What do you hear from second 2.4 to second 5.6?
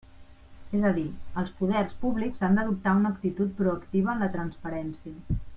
han d'adoptar una actitud proactiva en la transparència.